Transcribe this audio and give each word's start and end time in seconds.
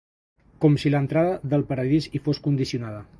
Com 0.63 0.77
si 0.83 0.91
l'entrada 0.93 1.37
del 1.53 1.65
paradís 1.73 2.09
hi 2.19 2.23
fos 2.29 2.45
condicionada. 2.49 3.03